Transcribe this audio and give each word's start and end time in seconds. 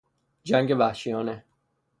جنگ 0.43 0.75
وحشیانه 0.79 1.43